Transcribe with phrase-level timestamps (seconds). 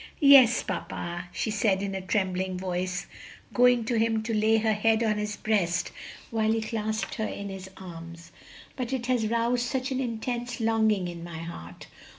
[0.19, 3.05] "Yes, papa," she said in a trembling voice,
[3.53, 5.91] going to him to lay her head on his breast
[6.31, 8.31] while he clasped her in his arms,
[8.75, 11.85] "but it has roused such an intense longing in my heart!